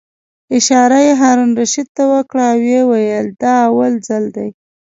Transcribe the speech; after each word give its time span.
اشاره 0.57 0.99
یې 1.05 1.13
هارون 1.21 1.49
الرشید 1.53 1.87
ته 1.95 2.03
وکړه 2.11 2.43
او 2.51 2.57
ویې 2.61 2.81
ویل: 2.89 3.27
دا 3.41 3.53
اول 3.67 3.93
ځل 4.07 4.23
دی. 4.35 4.49